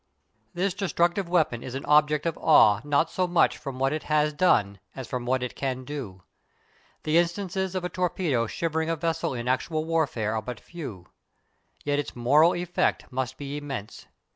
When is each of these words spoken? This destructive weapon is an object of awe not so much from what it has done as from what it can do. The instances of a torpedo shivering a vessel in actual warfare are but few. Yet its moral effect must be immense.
This 0.55 0.73
destructive 0.73 1.29
weapon 1.29 1.61
is 1.61 1.75
an 1.75 1.85
object 1.85 2.25
of 2.25 2.35
awe 2.41 2.81
not 2.83 3.11
so 3.11 3.27
much 3.27 3.59
from 3.59 3.77
what 3.77 3.93
it 3.93 4.01
has 4.09 4.33
done 4.33 4.79
as 4.95 5.07
from 5.07 5.27
what 5.27 5.43
it 5.43 5.53
can 5.55 5.85
do. 5.85 6.23
The 7.03 7.19
instances 7.19 7.75
of 7.75 7.85
a 7.85 7.89
torpedo 7.89 8.47
shivering 8.47 8.89
a 8.89 8.95
vessel 8.95 9.35
in 9.35 9.47
actual 9.47 9.85
warfare 9.85 10.33
are 10.35 10.41
but 10.41 10.59
few. 10.59 11.05
Yet 11.85 11.99
its 11.99 12.15
moral 12.15 12.55
effect 12.55 13.11
must 13.11 13.37
be 13.37 13.57
immense. 13.57 14.07